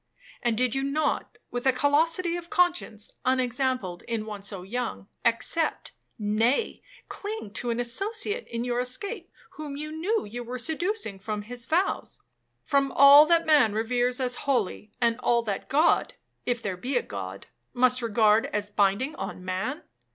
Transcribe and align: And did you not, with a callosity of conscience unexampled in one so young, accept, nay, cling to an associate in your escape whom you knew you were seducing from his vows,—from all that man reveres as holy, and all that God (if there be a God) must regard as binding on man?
And 0.41 0.57
did 0.57 0.73
you 0.73 0.81
not, 0.81 1.37
with 1.51 1.67
a 1.67 1.71
callosity 1.71 2.35
of 2.35 2.49
conscience 2.49 3.13
unexampled 3.23 4.01
in 4.07 4.25
one 4.25 4.41
so 4.41 4.63
young, 4.63 5.07
accept, 5.23 5.91
nay, 6.17 6.81
cling 7.07 7.51
to 7.53 7.69
an 7.69 7.79
associate 7.79 8.47
in 8.47 8.63
your 8.63 8.79
escape 8.79 9.29
whom 9.57 9.77
you 9.77 9.91
knew 9.91 10.25
you 10.25 10.43
were 10.43 10.57
seducing 10.57 11.19
from 11.19 11.43
his 11.43 11.67
vows,—from 11.67 12.91
all 12.93 13.27
that 13.27 13.45
man 13.45 13.73
reveres 13.73 14.19
as 14.19 14.37
holy, 14.47 14.91
and 14.99 15.19
all 15.19 15.43
that 15.43 15.69
God 15.69 16.15
(if 16.47 16.63
there 16.63 16.77
be 16.77 16.97
a 16.97 17.03
God) 17.03 17.45
must 17.71 18.01
regard 18.01 18.47
as 18.47 18.71
binding 18.71 19.13
on 19.17 19.45
man? 19.45 19.83